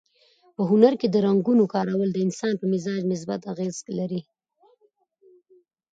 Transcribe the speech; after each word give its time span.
په 0.55 0.61
هنر 0.69 0.93
کې 0.99 1.07
د 1.09 1.15
رنګونو 1.27 1.63
کارول 1.73 2.09
د 2.13 2.17
انسان 2.25 2.53
په 2.57 2.65
مزاج 2.71 3.01
مثبت 3.11 3.41
اغېز 3.53 3.75
لري. 3.99 4.21